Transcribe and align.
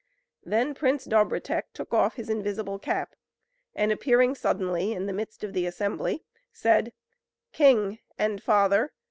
Then 0.43 0.73
Prince 0.73 1.05
Dobrotek 1.05 1.65
took 1.75 1.93
off 1.93 2.15
his 2.15 2.27
invisible 2.27 2.79
cap, 2.79 3.13
and 3.75 3.91
appearing 3.91 4.33
suddenly 4.33 4.93
in 4.93 5.05
the 5.05 5.13
midst 5.13 5.43
of 5.43 5.53
the 5.53 5.67
assembly, 5.67 6.23
said: 6.51 6.91
"King 7.51 7.99
and 8.17 8.41
father! 8.41 8.93